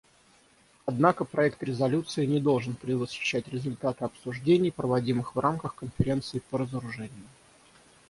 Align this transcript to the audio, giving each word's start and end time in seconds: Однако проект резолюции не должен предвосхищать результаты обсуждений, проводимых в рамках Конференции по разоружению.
Однако 0.87 1.25
проект 1.25 1.61
резолюции 1.61 2.25
не 2.25 2.39
должен 2.39 2.73
предвосхищать 2.73 3.47
результаты 3.49 4.03
обсуждений, 4.03 4.71
проводимых 4.71 5.35
в 5.35 5.39
рамках 5.39 5.75
Конференции 5.75 6.41
по 6.49 6.57
разоружению. 6.57 7.27